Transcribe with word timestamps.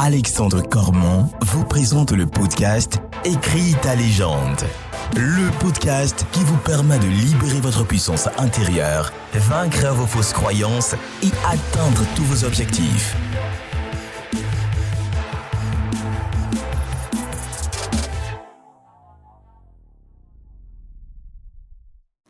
Alexandre 0.00 0.62
Cormon 0.62 1.28
vous 1.40 1.64
présente 1.64 2.12
le 2.12 2.24
podcast 2.24 3.00
Écris 3.24 3.74
ta 3.82 3.96
légende. 3.96 4.60
Le 5.16 5.50
podcast 5.58 6.24
qui 6.30 6.38
vous 6.44 6.56
permet 6.58 7.00
de 7.00 7.06
libérer 7.08 7.60
votre 7.60 7.84
puissance 7.84 8.28
intérieure, 8.38 9.12
vaincre 9.34 9.92
vos 9.94 10.06
fausses 10.06 10.32
croyances 10.32 10.94
et 11.24 11.32
atteindre 11.44 12.04
tous 12.14 12.22
vos 12.22 12.44
objectifs. 12.44 13.16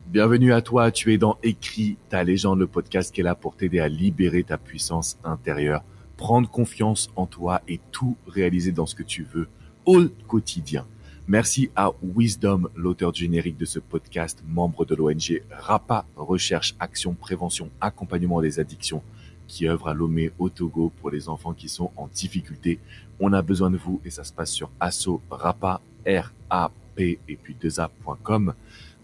Bienvenue 0.07 0.53
à 0.53 0.61
toi, 0.63 0.89
tu 0.89 1.13
es 1.13 1.19
dans 1.19 1.37
Écris 1.43 1.97
ta 2.09 2.23
légende, 2.23 2.57
le 2.57 2.65
podcast 2.65 3.13
qui 3.13 3.21
est 3.21 3.23
là 3.23 3.35
pour 3.35 3.55
t'aider 3.55 3.79
à 3.79 3.87
libérer 3.87 4.41
ta 4.41 4.57
puissance 4.57 5.19
intérieure, 5.23 5.83
prendre 6.19 6.49
confiance 6.49 7.09
en 7.15 7.27
toi 7.27 7.61
et 7.69 7.79
tout 7.93 8.17
réaliser 8.27 8.73
dans 8.73 8.85
ce 8.85 8.93
que 8.93 9.03
tu 9.03 9.23
veux 9.23 9.47
au 9.85 10.03
quotidien. 10.27 10.85
Merci 11.29 11.71
à 11.77 11.91
Wisdom, 12.03 12.67
l'auteur 12.75 13.13
générique 13.13 13.55
de 13.55 13.63
ce 13.63 13.79
podcast, 13.79 14.43
membre 14.45 14.83
de 14.83 14.95
l'ONG 14.95 15.41
RAPA, 15.49 16.05
Recherche, 16.17 16.75
Action, 16.77 17.13
Prévention, 17.13 17.69
Accompagnement 17.79 18.41
des 18.41 18.59
addictions, 18.59 19.01
qui 19.47 19.65
œuvre 19.69 19.87
à 19.87 19.93
Lomé 19.93 20.33
au 20.39 20.49
Togo 20.49 20.91
pour 20.99 21.09
les 21.09 21.29
enfants 21.29 21.53
qui 21.53 21.69
sont 21.69 21.89
en 21.95 22.07
difficulté. 22.07 22.79
On 23.21 23.31
a 23.31 23.41
besoin 23.41 23.71
de 23.71 23.77
vous 23.77 24.01
et 24.03 24.09
ça 24.09 24.25
se 24.25 24.33
passe 24.33 24.51
sur 24.51 24.71
asso 24.81 25.21
rapa, 25.31 25.79
R-A-P 26.05 27.19
et 27.29 27.35
puis 27.37 27.55
2A.com. 27.63 28.53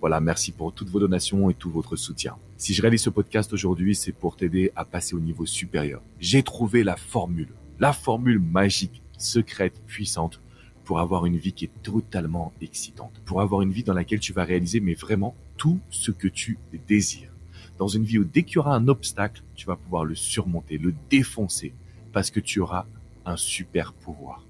Voilà, 0.06 0.22
merci 0.22 0.52
pour 0.52 0.72
toutes 0.72 0.90
vos 0.90 1.00
donations 1.00 1.50
et 1.50 1.56
tout 1.56 1.72
votre 1.72 1.96
soutien. 1.96 2.36
Si 2.58 2.76
je 2.76 2.82
réalise 2.84 3.02
ce 3.02 3.10
podcast 3.10 3.52
aujourd'hui, 3.54 3.96
c'est 3.96 4.12
pour 4.12 4.36
t'aider 4.36 4.72
à 4.76 4.86
passer 4.86 5.16
au 5.16 5.20
niveau 5.20 5.48
supérieur. 5.48 6.00
J'ai 6.20 6.44
trouvé 6.44 6.84
la 6.84 6.96
formule, 6.96 7.48
la 7.80 7.92
formule 7.92 8.38
magique, 8.38 9.02
secrète, 9.18 9.82
puissante 9.88 10.40
pour 10.84 11.00
avoir 11.00 11.26
une 11.26 11.38
vie 11.38 11.54
qui 11.54 11.66
est 11.66 11.82
totalement 11.82 12.54
excitante, 12.62 13.20
pour 13.26 13.42
avoir 13.42 13.64
une 13.64 13.72
vie 13.72 13.82
dans 13.82 13.96
laquelle 13.96 14.20
tu 14.20 14.32
vas 14.32 14.44
réaliser 14.44 14.80
mais 14.80 14.94
vraiment 14.94 15.34
tout 15.58 15.80
ce 15.90 16.12
que 16.12 16.28
tu 16.28 16.60
désires. 16.88 17.32
Dans 17.80 17.88
une 17.88 18.04
vie 18.04 18.20
où 18.20 18.26
dès 18.26 18.44
qu'il 18.44 18.58
y 18.58 18.60
aura 18.60 18.76
un 18.76 18.88
obstacle, 18.88 19.42
tu 19.56 19.66
vas 19.66 19.76
pouvoir 19.76 20.06
le 20.06 20.14
surmonter, 20.14 20.78
le 20.78 20.94
défoncer 21.10 21.74
parce 22.14 22.30
que 22.30 22.40
tu 22.40 22.60
auras 22.60 22.86
un 23.26 23.38
super 23.38 23.92
pouvoir. 23.92 24.46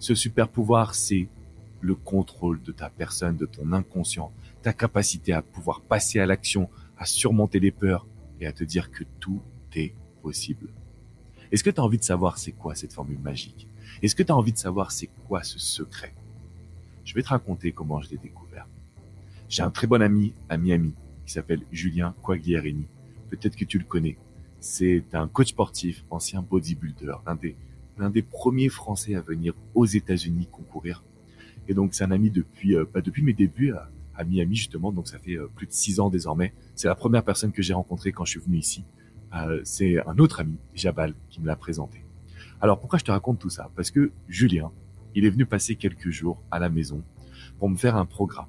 Ce 0.00 0.16
super 0.16 0.48
pouvoir, 0.48 0.96
c'est 0.96 1.28
le 1.80 1.94
contrôle 1.94 2.60
de 2.60 2.72
ta 2.72 2.90
personne, 2.90 3.36
de 3.36 3.46
ton 3.46 3.72
inconscient, 3.72 4.32
ta 4.66 4.72
capacité 4.72 5.32
à 5.32 5.42
pouvoir 5.42 5.80
passer 5.80 6.18
à 6.18 6.26
l'action, 6.26 6.68
à 6.98 7.06
surmonter 7.06 7.60
les 7.60 7.70
peurs 7.70 8.04
et 8.40 8.48
à 8.48 8.52
te 8.52 8.64
dire 8.64 8.90
que 8.90 9.04
tout 9.20 9.40
est 9.76 9.94
possible. 10.22 10.66
Est-ce 11.52 11.62
que 11.62 11.70
tu 11.70 11.80
as 11.80 11.84
envie 11.84 11.98
de 11.98 12.02
savoir 12.02 12.36
c'est 12.36 12.50
quoi 12.50 12.74
cette 12.74 12.92
formule 12.92 13.20
magique? 13.20 13.68
Est-ce 14.02 14.16
que 14.16 14.24
tu 14.24 14.32
as 14.32 14.36
envie 14.36 14.50
de 14.50 14.58
savoir 14.58 14.90
c'est 14.90 15.08
quoi 15.28 15.44
ce 15.44 15.60
secret? 15.60 16.12
Je 17.04 17.14
vais 17.14 17.22
te 17.22 17.28
raconter 17.28 17.70
comment 17.70 18.00
je 18.00 18.10
l'ai 18.10 18.16
découvert. 18.16 18.66
J'ai 19.48 19.62
un 19.62 19.70
très 19.70 19.86
bon 19.86 20.02
ami 20.02 20.32
à 20.48 20.56
Miami 20.56 20.94
qui 21.24 21.32
s'appelle 21.32 21.62
Julien 21.70 22.12
Quagliarini. 22.24 22.88
Peut-être 23.30 23.54
que 23.54 23.64
tu 23.64 23.78
le 23.78 23.84
connais. 23.84 24.16
C'est 24.58 25.04
un 25.12 25.28
coach 25.28 25.50
sportif, 25.50 26.04
ancien 26.10 26.42
bodybuilder, 26.42 27.14
l'un 27.24 27.36
des, 27.36 27.54
des 28.10 28.22
premiers 28.22 28.68
Français 28.68 29.14
à 29.14 29.20
venir 29.20 29.54
aux 29.76 29.86
États-Unis 29.86 30.48
concourir. 30.50 31.04
Et 31.68 31.74
donc 31.74 31.94
c'est 31.94 32.02
un 32.02 32.10
ami 32.10 32.30
depuis, 32.30 32.74
euh, 32.74 32.84
bah, 32.92 33.00
depuis 33.00 33.22
mes 33.22 33.32
débuts 33.32 33.72
à 34.16 34.24
Miami 34.24 34.56
justement, 34.56 34.92
donc 34.92 35.08
ça 35.08 35.18
fait 35.18 35.36
euh, 35.36 35.50
plus 35.54 35.66
de 35.66 35.72
six 35.72 36.00
ans 36.00 36.10
désormais. 36.10 36.52
C'est 36.74 36.88
la 36.88 36.94
première 36.94 37.24
personne 37.24 37.52
que 37.52 37.62
j'ai 37.62 37.74
rencontrée 37.74 38.12
quand 38.12 38.24
je 38.24 38.30
suis 38.30 38.40
venu 38.40 38.58
ici. 38.58 38.84
Euh, 39.34 39.60
c'est 39.64 39.98
un 40.06 40.18
autre 40.18 40.40
ami, 40.40 40.56
Jabal, 40.74 41.14
qui 41.30 41.40
me 41.40 41.46
l'a 41.46 41.56
présenté. 41.56 42.04
Alors 42.60 42.80
pourquoi 42.80 42.98
je 42.98 43.04
te 43.04 43.10
raconte 43.10 43.38
tout 43.38 43.50
ça? 43.50 43.70
Parce 43.76 43.90
que 43.90 44.12
Julien, 44.28 44.70
il 45.14 45.24
est 45.24 45.30
venu 45.30 45.46
passer 45.46 45.76
quelques 45.76 46.10
jours 46.10 46.42
à 46.50 46.58
la 46.58 46.68
maison 46.68 47.02
pour 47.58 47.68
me 47.68 47.76
faire 47.76 47.96
un 47.96 48.06
programme. 48.06 48.48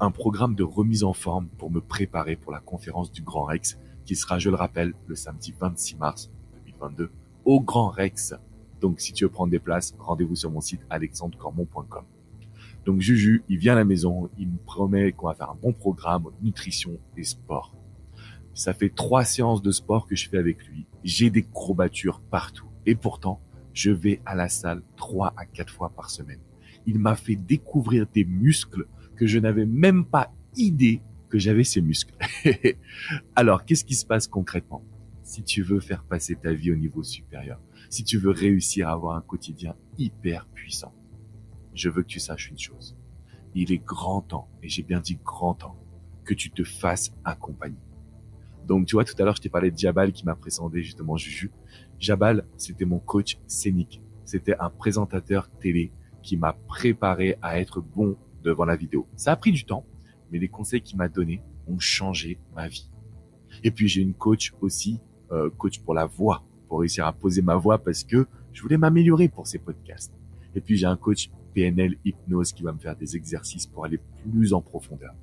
Un 0.00 0.10
programme 0.10 0.54
de 0.54 0.62
remise 0.62 1.04
en 1.04 1.12
forme 1.12 1.48
pour 1.58 1.70
me 1.70 1.80
préparer 1.80 2.36
pour 2.36 2.52
la 2.52 2.60
conférence 2.60 3.12
du 3.12 3.22
Grand 3.22 3.44
Rex 3.44 3.78
qui 4.04 4.16
sera, 4.16 4.38
je 4.38 4.50
le 4.50 4.56
rappelle, 4.56 4.94
le 5.06 5.14
samedi 5.14 5.54
26 5.58 5.96
mars 5.96 6.30
2022 6.66 7.10
au 7.44 7.60
Grand 7.60 7.88
Rex. 7.88 8.34
Donc 8.80 9.00
si 9.00 9.12
tu 9.12 9.24
veux 9.24 9.30
prendre 9.30 9.50
des 9.50 9.60
places, 9.60 9.94
rendez-vous 9.98 10.34
sur 10.34 10.50
mon 10.50 10.60
site 10.60 10.80
alexandrecormon.com. 10.90 12.04
Donc 12.84 13.00
Juju, 13.00 13.44
il 13.48 13.58
vient 13.58 13.74
à 13.74 13.76
la 13.76 13.84
maison, 13.84 14.28
il 14.38 14.48
me 14.48 14.58
promet 14.58 15.12
qu'on 15.12 15.28
va 15.28 15.34
faire 15.34 15.50
un 15.50 15.58
bon 15.60 15.72
programme, 15.72 16.24
nutrition 16.42 16.98
et 17.16 17.24
sport. 17.24 17.76
Ça 18.54 18.74
fait 18.74 18.90
trois 18.90 19.24
séances 19.24 19.62
de 19.62 19.70
sport 19.70 20.06
que 20.06 20.16
je 20.16 20.28
fais 20.28 20.38
avec 20.38 20.66
lui. 20.66 20.86
J'ai 21.04 21.30
des 21.30 21.42
courbatures 21.42 22.20
partout. 22.20 22.66
Et 22.84 22.94
pourtant, 22.94 23.40
je 23.72 23.90
vais 23.90 24.20
à 24.26 24.34
la 24.34 24.48
salle 24.48 24.82
trois 24.96 25.32
à 25.36 25.46
quatre 25.46 25.72
fois 25.72 25.90
par 25.90 26.10
semaine. 26.10 26.40
Il 26.86 26.98
m'a 26.98 27.14
fait 27.14 27.36
découvrir 27.36 28.06
des 28.12 28.24
muscles 28.24 28.86
que 29.16 29.26
je 29.26 29.38
n'avais 29.38 29.66
même 29.66 30.04
pas 30.04 30.32
idée 30.56 31.00
que 31.30 31.38
j'avais 31.38 31.64
ces 31.64 31.80
muscles. 31.80 32.14
Alors, 33.36 33.64
qu'est-ce 33.64 33.84
qui 33.84 33.94
se 33.94 34.04
passe 34.04 34.26
concrètement? 34.26 34.84
Si 35.22 35.42
tu 35.42 35.62
veux 35.62 35.80
faire 35.80 36.04
passer 36.04 36.34
ta 36.34 36.52
vie 36.52 36.72
au 36.72 36.76
niveau 36.76 37.02
supérieur, 37.02 37.58
si 37.88 38.04
tu 38.04 38.18
veux 38.18 38.30
réussir 38.30 38.88
à 38.88 38.92
avoir 38.92 39.16
un 39.16 39.22
quotidien 39.22 39.74
hyper 39.96 40.46
puissant, 40.46 40.92
je 41.74 41.88
veux 41.88 42.02
que 42.02 42.08
tu 42.08 42.20
saches 42.20 42.50
une 42.50 42.58
chose. 42.58 42.96
Il 43.54 43.72
est 43.72 43.78
grand 43.78 44.22
temps, 44.22 44.48
et 44.62 44.68
j'ai 44.68 44.82
bien 44.82 45.00
dit 45.00 45.18
grand 45.24 45.54
temps, 45.54 45.76
que 46.24 46.34
tu 46.34 46.50
te 46.50 46.64
fasses 46.64 47.12
accompagner. 47.24 47.76
Donc, 48.66 48.86
tu 48.86 48.94
vois, 48.94 49.04
tout 49.04 49.14
à 49.18 49.24
l'heure, 49.24 49.36
je 49.36 49.42
t'ai 49.42 49.48
parlé 49.48 49.70
de 49.70 49.78
Jabal 49.78 50.12
qui 50.12 50.24
m'a 50.24 50.34
présenté 50.34 50.82
justement 50.82 51.16
Juju. 51.16 51.50
Jabal, 51.98 52.44
c'était 52.56 52.84
mon 52.84 52.98
coach 52.98 53.38
scénique. 53.46 54.00
C'était 54.24 54.56
un 54.58 54.70
présentateur 54.70 55.50
télé 55.50 55.90
qui 56.22 56.36
m'a 56.36 56.52
préparé 56.52 57.36
à 57.42 57.60
être 57.60 57.80
bon 57.80 58.16
devant 58.42 58.64
la 58.64 58.76
vidéo. 58.76 59.06
Ça 59.16 59.32
a 59.32 59.36
pris 59.36 59.52
du 59.52 59.64
temps, 59.64 59.84
mais 60.30 60.38
les 60.38 60.48
conseils 60.48 60.80
qu'il 60.80 60.96
m'a 60.96 61.08
donnés 61.08 61.42
ont 61.66 61.78
changé 61.78 62.38
ma 62.54 62.68
vie. 62.68 62.88
Et 63.64 63.70
puis, 63.70 63.88
j'ai 63.88 64.00
une 64.00 64.14
coach 64.14 64.54
aussi, 64.60 65.00
euh, 65.32 65.50
coach 65.50 65.80
pour 65.80 65.94
la 65.94 66.06
voix, 66.06 66.44
pour 66.68 66.80
réussir 66.80 67.06
à 67.06 67.12
poser 67.12 67.42
ma 67.42 67.56
voix 67.56 67.78
parce 67.78 68.04
que 68.04 68.26
je 68.52 68.62
voulais 68.62 68.78
m'améliorer 68.78 69.28
pour 69.28 69.46
ces 69.46 69.58
podcasts. 69.58 70.14
Et 70.54 70.60
puis, 70.60 70.76
j'ai 70.76 70.86
un 70.86 70.96
coach 70.96 71.30
PNL 71.54 71.96
hypnose 72.04 72.52
qui 72.52 72.62
va 72.62 72.72
me 72.72 72.78
faire 72.78 72.96
des 72.96 73.16
exercices 73.16 73.66
pour 73.66 73.84
aller 73.84 73.98
plus 74.22 74.52
en 74.52 74.60
profondeur. 74.60 75.14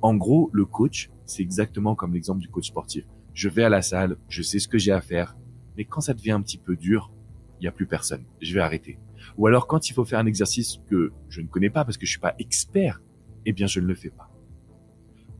En 0.00 0.14
gros, 0.14 0.50
le 0.52 0.64
coach, 0.64 1.10
c'est 1.26 1.42
exactement 1.42 1.94
comme 1.94 2.14
l'exemple 2.14 2.40
du 2.40 2.48
coach 2.48 2.68
sportif. 2.68 3.04
Je 3.34 3.48
vais 3.48 3.64
à 3.64 3.68
la 3.68 3.82
salle, 3.82 4.16
je 4.28 4.42
sais 4.42 4.58
ce 4.58 4.68
que 4.68 4.78
j'ai 4.78 4.92
à 4.92 5.00
faire, 5.00 5.36
mais 5.76 5.84
quand 5.84 6.00
ça 6.00 6.14
devient 6.14 6.32
un 6.32 6.42
petit 6.42 6.58
peu 6.58 6.76
dur, 6.76 7.12
il 7.58 7.64
n'y 7.64 7.68
a 7.68 7.72
plus 7.72 7.86
personne. 7.86 8.24
Je 8.40 8.54
vais 8.54 8.60
arrêter. 8.60 8.98
Ou 9.36 9.46
alors 9.46 9.66
quand 9.66 9.90
il 9.90 9.92
faut 9.92 10.04
faire 10.04 10.20
un 10.20 10.26
exercice 10.26 10.80
que 10.88 11.12
je 11.28 11.40
ne 11.40 11.46
connais 11.46 11.70
pas 11.70 11.84
parce 11.84 11.96
que 11.96 12.06
je 12.06 12.10
suis 12.10 12.20
pas 12.20 12.34
expert, 12.38 13.02
eh 13.44 13.52
bien 13.52 13.66
je 13.66 13.80
ne 13.80 13.86
le 13.86 13.94
fais 13.94 14.10
pas. 14.10 14.30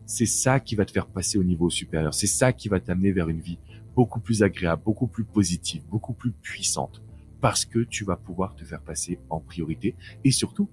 C'est 0.07 0.27
ça 0.27 0.59
qui 0.59 0.75
va 0.75 0.85
te 0.85 0.91
faire 0.91 1.07
passer 1.07 1.39
au 1.39 1.45
niveau 1.45 1.71
supérieur. 1.71 2.15
C'est 2.15 2.27
ça 2.27 2.53
qui 2.53 2.69
va 2.69 2.81
t'amener 2.81 3.13
vers 3.13 3.29
une 3.29 3.41
vie 3.41 3.59
beaucoup 3.95 4.21
plus 4.21 4.43
agréable, 4.43 4.83
beaucoup 4.85 5.07
plus 5.07 5.25
positive, 5.25 5.85
beaucoup 5.89 6.15
plus 6.15 6.33
puissante 6.33 7.03
parce 7.41 7.65
que 7.65 7.81
tu 7.81 8.05
vas 8.05 8.17
pouvoir 8.17 8.55
te 8.55 8.65
faire 8.65 8.83
passer 8.83 9.19
en 9.31 9.41
priorité 9.41 9.95
et 10.25 10.31
surtout, 10.31 10.69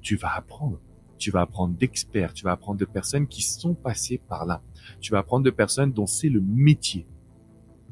tu 0.00 0.16
vas 0.16 0.34
apprendre. 0.34 0.80
Tu 1.16 1.30
vas 1.30 1.42
apprendre 1.42 1.76
d'experts, 1.76 2.34
tu 2.34 2.44
vas 2.44 2.52
apprendre 2.52 2.78
de 2.78 2.84
personnes 2.84 3.26
qui 3.28 3.42
sont 3.42 3.74
passées 3.74 4.20
par 4.28 4.44
là. 4.46 4.62
Tu 5.00 5.12
vas 5.12 5.18
apprendre 5.18 5.44
de 5.44 5.50
personnes 5.50 5.92
dont 5.92 6.06
c'est 6.06 6.28
le 6.28 6.40
métier. 6.40 7.06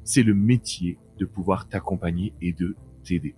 C'est 0.05 0.23
le 0.23 0.35
métier 0.35 0.99
de 1.19 1.25
pouvoir 1.25 1.69
t'accompagner 1.69 2.35
et 2.41 2.53
de 2.53 2.77
t'aider. 3.05 3.35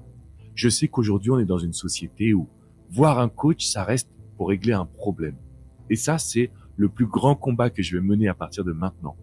Je 0.54 0.68
sais 0.68 0.88
qu'aujourd'hui, 0.88 1.30
on 1.30 1.38
est 1.38 1.44
dans 1.44 1.58
une 1.58 1.72
société 1.72 2.32
où 2.32 2.48
voir 2.90 3.18
un 3.18 3.28
coach, 3.28 3.66
ça 3.66 3.84
reste 3.84 4.10
pour 4.36 4.48
régler 4.48 4.72
un 4.72 4.86
problème. 4.86 5.36
Et 5.90 5.96
ça, 5.96 6.18
c'est 6.18 6.50
le 6.76 6.88
plus 6.88 7.06
grand 7.06 7.36
combat 7.36 7.70
que 7.70 7.82
je 7.82 7.96
vais 7.96 8.02
mener 8.02 8.28
à 8.28 8.34
partir 8.34 8.64
de 8.64 8.72
maintenant. 8.72 9.16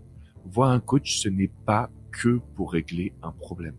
Voir 0.45 0.69
un 0.71 0.79
coach, 0.79 1.19
ce 1.19 1.29
n'est 1.29 1.51
pas 1.65 1.89
que 2.11 2.39
pour 2.55 2.71
régler 2.71 3.13
un 3.23 3.31
problème. 3.31 3.75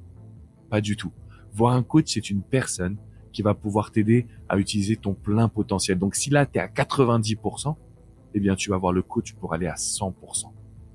Pas 0.71 0.81
du 0.81 0.97
tout. 0.97 1.13
Voir 1.53 1.75
un 1.75 1.83
coach, 1.83 2.13
c'est 2.15 2.31
une 2.31 2.43
personne 2.43 2.97
qui 3.33 3.43
va 3.43 3.55
pouvoir 3.55 3.91
t'aider 3.91 4.27
à 4.49 4.59
utiliser 4.59 4.97
ton 4.97 5.15
plein 5.15 5.49
potentiel. 5.49 5.99
Donc 5.99 6.15
si 6.15 6.31
là, 6.31 6.47
tu 6.47 6.59
es 6.59 6.61
à 6.61 6.69
90%, 6.69 7.77
eh 8.35 8.41
bien, 8.41 8.55
tu 8.55 8.71
vas 8.71 8.79
voir 8.79 8.93
le 8.93 9.03
coach 9.03 9.35
pour 9.35 9.55
aller 9.55 9.67
à 9.67 9.75
100%. 9.75 10.13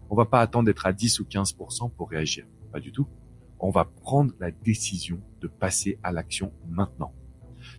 On 0.09 0.15
va 0.15 0.25
pas 0.25 0.41
attendre 0.41 0.65
d'être 0.65 0.85
à 0.85 0.93
10 0.93 1.19
ou 1.19 1.25
15% 1.25 1.91
pour 1.91 2.09
réagir. 2.09 2.45
Pas 2.71 2.79
du 2.79 2.91
tout. 2.91 3.07
On 3.59 3.69
va 3.69 3.85
prendre 3.85 4.33
la 4.39 4.51
décision 4.51 5.19
de 5.41 5.47
passer 5.47 5.99
à 6.03 6.11
l'action 6.11 6.51
maintenant. 6.69 7.13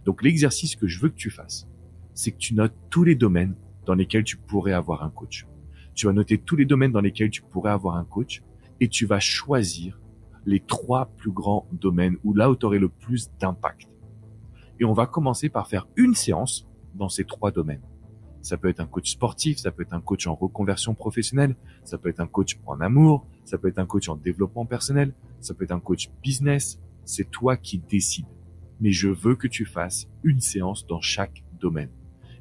Donc 0.05 0.23
l'exercice 0.23 0.77
que 0.77 0.87
je 0.87 1.01
veux 1.01 1.09
que 1.09 1.17
tu 1.17 1.31
fasses, 1.31 1.69
c'est 2.15 2.33
que 2.33 2.39
tu 2.39 2.55
notes 2.55 2.75
tous 2.91 3.05
les 3.05 3.15
domaines 3.15 3.55
dans 3.87 3.95
lesquels 3.95 4.25
tu 4.25 4.37
pourrais 4.37 4.73
avoir 4.73 5.03
un 5.03 5.11
coach. 5.11 5.47
Tu 5.95 6.07
vas 6.07 6.13
noter 6.13 6.39
tous 6.39 6.57
les 6.57 6.65
domaines 6.65 6.93
dans 6.93 7.01
lesquels 7.01 7.31
tu 7.31 7.43
pourrais 7.43 7.71
avoir 7.71 7.97
un 7.97 8.05
coach 8.05 8.43
et 8.81 8.89
tu 8.89 9.07
vas 9.07 9.21
choisir 9.21 10.01
les 10.49 10.61
trois 10.61 11.13
plus 11.19 11.31
grands 11.31 11.67
domaines 11.73 12.17
où 12.25 12.33
là 12.33 12.51
où 12.51 12.57
le 12.71 12.89
plus 12.89 13.31
d'impact. 13.39 13.87
Et 14.81 14.85
on 14.87 14.95
va 14.95 15.07
commencer 15.07 15.51
par 15.51 15.69
faire 15.69 15.87
une 15.97 16.15
séance 16.15 16.67
dans 16.95 17.11
ces 17.11 17.25
trois 17.25 17.51
domaines. 17.51 17.83
Ça 18.41 18.57
peut 18.57 18.69
être 18.69 18.81
un 18.81 18.87
coach 18.87 19.11
sportif, 19.11 19.59
ça 19.59 19.71
peut 19.71 19.83
être 19.83 19.93
un 19.93 20.01
coach 20.01 20.27
en 20.27 20.35
reconversion 20.35 20.95
professionnelle, 20.95 21.55
ça 21.85 21.99
peut 21.99 22.09
être 22.09 22.21
un 22.21 22.27
coach 22.27 22.59
en 22.65 22.81
amour, 22.81 23.27
ça 23.45 23.59
peut 23.59 23.69
être 23.69 23.79
un 23.79 23.85
coach 23.85 24.09
en 24.09 24.17
développement 24.17 24.65
personnel, 24.65 25.13
ça 25.41 25.53
peut 25.53 25.65
être 25.65 25.73
un 25.73 25.81
coach 25.81 26.11
business. 26.23 26.81
C'est 27.05 27.31
toi 27.31 27.57
qui 27.57 27.79
décides. 27.79 28.27
mais 28.81 28.93
je 28.93 29.09
veux 29.09 29.35
que 29.35 29.49
tu 29.49 29.67
fasses 29.67 30.09
une 30.23 30.41
séance 30.41 30.87
dans 30.87 31.01
chaque 31.01 31.43
domaine 31.61 31.91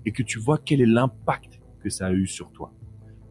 et 0.06 0.12
que 0.12 0.24
tu 0.24 0.40
vois 0.40 0.60
quel 0.60 0.80
est 0.82 0.86
l'impact 0.86 1.60
que 1.82 1.90
ça 1.90 2.08
a 2.08 2.14
eu 2.14 2.28
sur 2.28 2.52
toi. 2.52 2.72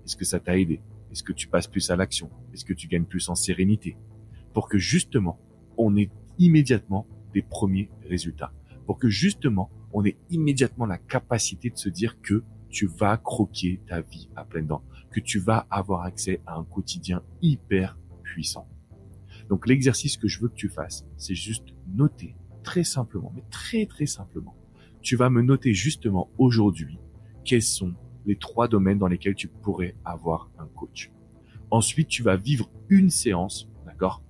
Est-ce 0.04 0.16
que 0.16 0.24
ça 0.24 0.40
t'a 0.40 0.58
aidé? 0.58 0.80
Est-ce 1.12 1.22
que 1.22 1.32
tu 1.32 1.46
passes 1.48 1.68
plus 1.68 1.88
à 1.90 1.96
l'action? 1.96 2.28
Est-ce 2.52 2.64
que 2.64 2.74
tu 2.74 2.88
gagnes 2.88 3.04
plus 3.04 3.28
en 3.28 3.34
sérénité? 3.34 3.96
Pour 4.56 4.70
que 4.70 4.78
justement, 4.78 5.38
on 5.76 5.98
ait 5.98 6.10
immédiatement 6.38 7.06
des 7.34 7.42
premiers 7.42 7.90
résultats. 8.08 8.54
Pour 8.86 8.98
que 8.98 9.10
justement, 9.10 9.70
on 9.92 10.02
ait 10.06 10.16
immédiatement 10.30 10.86
la 10.86 10.96
capacité 10.96 11.68
de 11.68 11.76
se 11.76 11.90
dire 11.90 12.22
que 12.22 12.42
tu 12.70 12.86
vas 12.86 13.18
croquer 13.18 13.82
ta 13.86 14.00
vie 14.00 14.30
à 14.34 14.46
pleines 14.46 14.66
dents, 14.66 14.82
que 15.10 15.20
tu 15.20 15.40
vas 15.40 15.66
avoir 15.68 16.04
accès 16.04 16.40
à 16.46 16.54
un 16.54 16.64
quotidien 16.64 17.22
hyper 17.42 17.98
puissant. 18.22 18.66
Donc 19.50 19.66
l'exercice 19.66 20.16
que 20.16 20.26
je 20.26 20.40
veux 20.40 20.48
que 20.48 20.54
tu 20.54 20.70
fasses, 20.70 21.04
c'est 21.18 21.34
juste 21.34 21.74
noter 21.94 22.34
très 22.62 22.82
simplement, 22.82 23.34
mais 23.36 23.44
très 23.50 23.84
très 23.84 24.06
simplement. 24.06 24.56
Tu 25.02 25.16
vas 25.16 25.28
me 25.28 25.42
noter 25.42 25.74
justement 25.74 26.30
aujourd'hui 26.38 26.98
quels 27.44 27.60
sont 27.60 27.92
les 28.24 28.36
trois 28.36 28.68
domaines 28.68 28.96
dans 28.96 29.08
lesquels 29.08 29.34
tu 29.34 29.48
pourrais 29.48 29.96
avoir 30.02 30.50
un 30.58 30.66
coach. 30.66 31.12
Ensuite, 31.70 32.08
tu 32.08 32.22
vas 32.22 32.36
vivre 32.36 32.70
une 32.88 33.10
séance, 33.10 33.68
d'accord, 33.84 34.22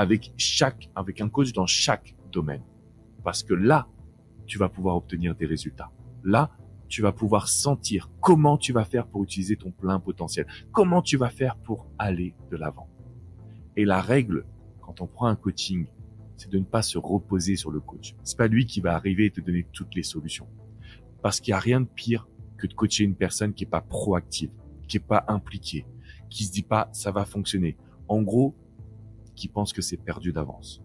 avec 0.00 0.32
chaque, 0.38 0.88
avec 0.94 1.20
un 1.20 1.28
coach 1.28 1.52
dans 1.52 1.66
chaque 1.66 2.16
domaine. 2.32 2.62
Parce 3.22 3.42
que 3.42 3.52
là, 3.52 3.86
tu 4.46 4.56
vas 4.56 4.70
pouvoir 4.70 4.96
obtenir 4.96 5.34
des 5.34 5.44
résultats. 5.44 5.92
Là, 6.24 6.50
tu 6.88 7.02
vas 7.02 7.12
pouvoir 7.12 7.48
sentir 7.48 8.10
comment 8.22 8.56
tu 8.56 8.72
vas 8.72 8.86
faire 8.86 9.06
pour 9.06 9.22
utiliser 9.22 9.56
ton 9.56 9.70
plein 9.70 10.00
potentiel. 10.00 10.46
Comment 10.72 11.02
tu 11.02 11.18
vas 11.18 11.28
faire 11.28 11.58
pour 11.58 11.86
aller 11.98 12.34
de 12.50 12.56
l'avant. 12.56 12.88
Et 13.76 13.84
la 13.84 14.00
règle, 14.00 14.46
quand 14.80 15.02
on 15.02 15.06
prend 15.06 15.26
un 15.26 15.36
coaching, 15.36 15.86
c'est 16.38 16.50
de 16.50 16.58
ne 16.58 16.64
pas 16.64 16.80
se 16.80 16.96
reposer 16.96 17.56
sur 17.56 17.70
le 17.70 17.80
coach. 17.80 18.14
C'est 18.22 18.38
pas 18.38 18.48
lui 18.48 18.64
qui 18.64 18.80
va 18.80 18.94
arriver 18.94 19.26
et 19.26 19.30
te 19.30 19.42
donner 19.42 19.66
toutes 19.70 19.94
les 19.94 20.02
solutions. 20.02 20.48
Parce 21.20 21.40
qu'il 21.40 21.52
n'y 21.52 21.56
a 21.56 21.60
rien 21.60 21.82
de 21.82 21.88
pire 21.94 22.26
que 22.56 22.66
de 22.66 22.72
coacher 22.72 23.04
une 23.04 23.16
personne 23.16 23.52
qui 23.52 23.64
est 23.64 23.70
pas 23.70 23.82
proactive, 23.82 24.50
qui 24.88 24.96
est 24.96 25.00
pas 25.00 25.26
impliquée, 25.28 25.84
qui 26.30 26.44
se 26.44 26.52
dit 26.52 26.62
pas 26.62 26.88
ça 26.92 27.10
va 27.12 27.26
fonctionner. 27.26 27.76
En 28.08 28.22
gros, 28.22 28.56
qui 29.48 29.74
que 29.74 29.82
c'est 29.82 29.96
perdu 29.96 30.32
d'avance. 30.32 30.82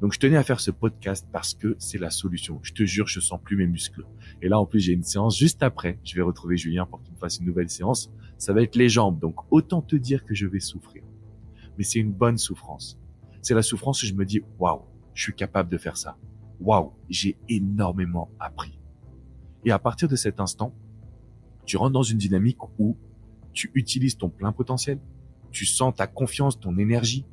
Donc 0.00 0.12
je 0.12 0.18
tenais 0.18 0.36
à 0.36 0.42
faire 0.42 0.60
ce 0.60 0.70
podcast 0.70 1.26
parce 1.32 1.54
que 1.54 1.76
c'est 1.78 1.98
la 1.98 2.10
solution. 2.10 2.58
Je 2.62 2.72
te 2.72 2.84
jure, 2.84 3.06
je 3.06 3.20
sens 3.20 3.40
plus 3.42 3.56
mes 3.56 3.66
muscles. 3.66 4.04
Et 4.42 4.48
là, 4.48 4.58
en 4.58 4.66
plus, 4.66 4.80
j'ai 4.80 4.92
une 4.92 5.04
séance 5.04 5.38
juste 5.38 5.62
après. 5.62 5.98
Je 6.04 6.14
vais 6.14 6.22
retrouver 6.22 6.56
Julien 6.56 6.84
pour 6.84 7.02
qu'il 7.02 7.14
me 7.14 7.18
fasse 7.18 7.38
une 7.38 7.46
nouvelle 7.46 7.70
séance. 7.70 8.10
Ça 8.36 8.52
va 8.52 8.62
être 8.62 8.76
les 8.76 8.88
jambes. 8.88 9.18
Donc 9.18 9.36
autant 9.50 9.80
te 9.80 9.96
dire 9.96 10.24
que 10.24 10.34
je 10.34 10.46
vais 10.46 10.60
souffrir. 10.60 11.02
Mais 11.78 11.84
c'est 11.84 12.00
une 12.00 12.12
bonne 12.12 12.38
souffrance 12.38 12.98
c'est 13.44 13.54
la 13.54 13.62
souffrance 13.62 14.02
où 14.02 14.06
je 14.06 14.14
me 14.14 14.24
dis, 14.24 14.42
waouh, 14.58 14.82
je 15.12 15.22
suis 15.22 15.34
capable 15.34 15.70
de 15.70 15.78
faire 15.78 15.96
ça. 15.96 16.16
Waouh, 16.60 16.92
j'ai 17.08 17.36
énormément 17.48 18.30
appris. 18.40 18.78
Et 19.64 19.70
à 19.70 19.78
partir 19.78 20.08
de 20.08 20.16
cet 20.16 20.40
instant, 20.40 20.74
tu 21.66 21.76
rentres 21.76 21.92
dans 21.92 22.02
une 22.02 22.18
dynamique 22.18 22.58
où 22.78 22.96
tu 23.52 23.70
utilises 23.74 24.16
ton 24.16 24.30
plein 24.30 24.52
potentiel, 24.52 24.98
tu 25.50 25.66
sens 25.66 25.94
ta 25.94 26.06
confiance, 26.06 26.58
ton 26.58 26.78
énergie. 26.78 27.26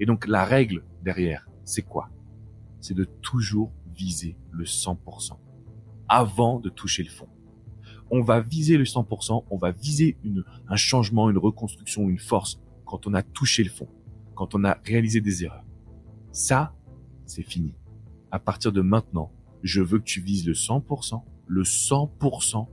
Et 0.00 0.06
donc 0.06 0.26
la 0.26 0.44
règle 0.44 0.84
derrière, 1.02 1.48
c'est 1.64 1.82
quoi? 1.82 2.10
C'est 2.80 2.94
de 2.94 3.04
toujours 3.04 3.72
viser 3.94 4.36
le 4.50 4.64
100% 4.64 5.32
avant 6.08 6.60
de 6.60 6.68
toucher 6.68 7.02
le 7.02 7.10
fond. 7.10 7.28
On 8.10 8.22
va 8.22 8.40
viser 8.40 8.78
le 8.78 8.84
100%, 8.84 9.44
on 9.50 9.56
va 9.58 9.70
viser 9.70 10.16
une, 10.24 10.44
un 10.68 10.76
changement, 10.76 11.28
une 11.28 11.38
reconstruction, 11.38 12.08
une 12.08 12.18
force 12.18 12.60
quand 12.86 13.06
on 13.06 13.14
a 13.14 13.22
touché 13.22 13.62
le 13.62 13.70
fond 13.70 13.88
quand 14.38 14.54
on 14.54 14.62
a 14.62 14.78
réalisé 14.84 15.20
des 15.20 15.42
erreurs. 15.42 15.64
Ça, 16.30 16.72
c'est 17.26 17.42
fini. 17.42 17.74
À 18.30 18.38
partir 18.38 18.70
de 18.70 18.80
maintenant, 18.82 19.32
je 19.64 19.82
veux 19.82 19.98
que 19.98 20.04
tu 20.04 20.20
vises 20.20 20.46
le 20.46 20.52
100%, 20.52 21.20
le 21.48 21.64
100% 21.64 22.68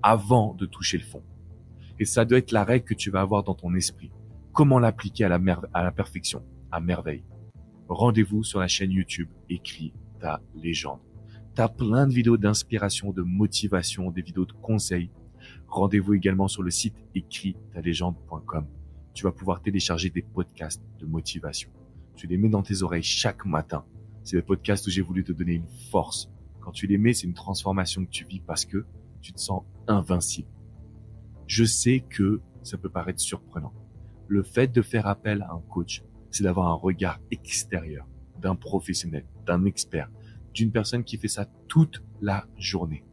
avant 0.00 0.54
de 0.54 0.64
toucher 0.64 0.98
le 0.98 1.02
fond. 1.02 1.24
Et 1.98 2.04
ça 2.04 2.24
doit 2.24 2.38
être 2.38 2.52
la 2.52 2.62
règle 2.62 2.84
que 2.84 2.94
tu 2.94 3.10
vas 3.10 3.20
avoir 3.20 3.42
dans 3.42 3.56
ton 3.56 3.74
esprit. 3.74 4.12
Comment 4.52 4.78
l'appliquer 4.78 5.24
à 5.24 5.28
la, 5.28 5.40
à 5.72 5.82
la 5.82 5.92
perfection, 5.92 6.44
à 6.70 6.80
merveille. 6.80 7.24
Rendez-vous 7.88 8.44
sur 8.44 8.60
la 8.60 8.68
chaîne 8.68 8.90
YouTube 8.90 9.28
Écris 9.48 9.92
ta 10.20 10.40
légende. 10.54 11.00
T'as 11.54 11.68
plein 11.68 12.06
de 12.06 12.12
vidéos 12.12 12.36
d'inspiration, 12.36 13.12
de 13.12 13.22
motivation, 13.22 14.10
des 14.10 14.22
vidéos 14.22 14.46
de 14.46 14.52
conseils. 14.52 15.10
Rendez-vous 15.66 16.14
également 16.14 16.48
sur 16.48 16.62
le 16.62 16.70
site 16.70 16.94
écris-ta-légende.com 17.14 18.66
tu 19.14 19.24
vas 19.24 19.32
pouvoir 19.32 19.60
télécharger 19.60 20.10
des 20.10 20.22
podcasts 20.22 20.82
de 20.98 21.06
motivation. 21.06 21.70
Tu 22.14 22.26
les 22.26 22.36
mets 22.36 22.48
dans 22.48 22.62
tes 22.62 22.82
oreilles 22.82 23.02
chaque 23.02 23.44
matin. 23.44 23.84
C'est 24.22 24.36
le 24.36 24.42
podcast 24.42 24.86
où 24.86 24.90
j'ai 24.90 25.02
voulu 25.02 25.24
te 25.24 25.32
donner 25.32 25.54
une 25.54 25.68
force. 25.90 26.30
Quand 26.60 26.72
tu 26.72 26.86
les 26.86 26.98
mets, 26.98 27.12
c'est 27.12 27.26
une 27.26 27.34
transformation 27.34 28.04
que 28.04 28.10
tu 28.10 28.24
vis 28.24 28.40
parce 28.40 28.64
que 28.64 28.84
tu 29.20 29.32
te 29.32 29.40
sens 29.40 29.62
invincible. 29.86 30.48
Je 31.46 31.64
sais 31.64 32.04
que 32.08 32.40
ça 32.62 32.78
peut 32.78 32.88
paraître 32.88 33.20
surprenant. 33.20 33.72
Le 34.28 34.42
fait 34.42 34.72
de 34.72 34.82
faire 34.82 35.06
appel 35.06 35.42
à 35.42 35.52
un 35.52 35.62
coach, 35.68 36.02
c'est 36.30 36.44
d'avoir 36.44 36.68
un 36.68 36.74
regard 36.74 37.20
extérieur 37.30 38.06
d'un 38.40 38.54
professionnel, 38.54 39.24
d'un 39.46 39.64
expert, 39.64 40.10
d'une 40.52 40.72
personne 40.72 41.04
qui 41.04 41.16
fait 41.16 41.28
ça 41.28 41.46
toute 41.68 42.02
la 42.20 42.46
journée. 42.56 43.04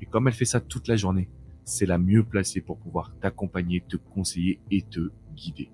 Et 0.00 0.06
comme 0.06 0.28
elle 0.28 0.34
fait 0.34 0.44
ça 0.44 0.60
toute 0.60 0.88
la 0.88 0.96
journée, 0.96 1.28
c'est 1.64 1.86
la 1.86 1.98
mieux 1.98 2.24
placée 2.24 2.60
pour 2.60 2.78
pouvoir 2.78 3.14
t'accompagner, 3.20 3.82
te 3.88 3.96
conseiller 3.96 4.60
et 4.70 4.82
te 4.82 5.10
guider. 5.34 5.70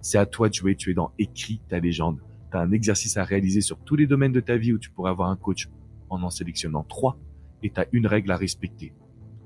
C'est 0.00 0.18
à 0.18 0.26
toi 0.26 0.48
de 0.48 0.54
jouer, 0.54 0.76
tu 0.76 0.90
es 0.90 0.94
dans 0.94 1.12
Écris 1.18 1.60
ta 1.68 1.78
légende. 1.78 2.20
Tu 2.50 2.56
as 2.56 2.60
un 2.60 2.72
exercice 2.72 3.16
à 3.16 3.24
réaliser 3.24 3.60
sur 3.60 3.78
tous 3.78 3.96
les 3.96 4.06
domaines 4.06 4.32
de 4.32 4.40
ta 4.40 4.56
vie 4.56 4.72
où 4.72 4.78
tu 4.78 4.90
pourrais 4.90 5.10
avoir 5.10 5.30
un 5.30 5.36
coach 5.36 5.68
en 6.08 6.22
en 6.22 6.30
sélectionnant 6.30 6.84
trois 6.84 7.18
et 7.62 7.70
tu 7.70 7.80
as 7.80 7.86
une 7.92 8.06
règle 8.06 8.30
à 8.30 8.36
respecter. 8.36 8.94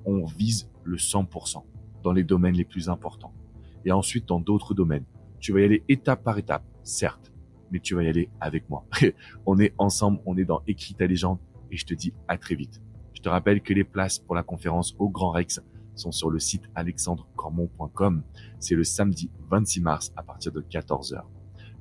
On 0.04 0.24
vise 0.24 0.70
le 0.84 0.96
100% 0.96 1.64
dans 2.02 2.12
les 2.12 2.24
domaines 2.24 2.54
les 2.54 2.64
plus 2.64 2.88
importants. 2.88 3.34
Et 3.84 3.92
ensuite, 3.92 4.26
dans 4.26 4.40
d'autres 4.40 4.74
domaines, 4.74 5.04
tu 5.40 5.52
vas 5.52 5.60
y 5.60 5.64
aller 5.64 5.82
étape 5.88 6.22
par 6.22 6.38
étape, 6.38 6.64
certes, 6.82 7.32
mais 7.70 7.80
tu 7.80 7.94
vas 7.94 8.02
y 8.02 8.08
aller 8.08 8.28
avec 8.40 8.68
moi. 8.70 8.86
on 9.46 9.58
est 9.58 9.74
ensemble, 9.78 10.20
on 10.26 10.36
est 10.36 10.44
dans 10.44 10.62
Écris 10.66 10.94
ta 10.94 11.06
légende 11.06 11.38
et 11.70 11.76
je 11.76 11.86
te 11.86 11.94
dis 11.94 12.12
à 12.28 12.38
très 12.38 12.54
vite. 12.54 12.80
Je 13.14 13.20
te 13.20 13.28
rappelle 13.28 13.62
que 13.62 13.72
les 13.72 13.84
places 13.84 14.18
pour 14.18 14.34
la 14.34 14.42
conférence 14.42 14.94
au 14.98 15.08
Grand 15.08 15.30
Rex 15.30 15.60
sont 15.94 16.12
sur 16.12 16.30
le 16.30 16.38
site 16.38 16.64
alexandrecormon.com. 16.74 18.22
C'est 18.58 18.74
le 18.74 18.84
samedi 18.84 19.30
26 19.50 19.80
mars 19.80 20.12
à 20.16 20.22
partir 20.22 20.52
de 20.52 20.60
14h. 20.60 21.22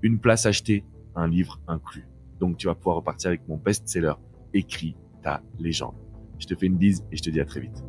Une 0.02 0.20
place 0.20 0.46
achetée, 0.46 0.86
un 1.16 1.28
livre 1.28 1.60
inclus. 1.68 2.08
Donc 2.40 2.58
tu 2.58 2.68
vas 2.68 2.76
pouvoir 2.76 2.98
repartir 2.98 3.30
avec 3.30 3.48
mon 3.48 3.58
best-seller, 3.58 4.14
écrit 4.54 4.96
ta 5.22 5.42
légende. 5.60 5.96
Je 6.40 6.48
te 6.48 6.56
fais 6.56 6.66
une 6.66 6.78
bise 6.78 7.06
et 7.12 7.18
je 7.18 7.22
te 7.22 7.30
dis 7.30 7.40
à 7.40 7.46
très 7.46 7.60
vite. 7.60 7.84